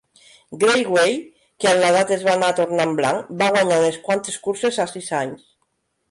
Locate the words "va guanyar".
3.41-3.77